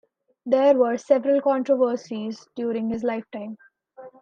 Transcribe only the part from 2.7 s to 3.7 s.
his lifetime.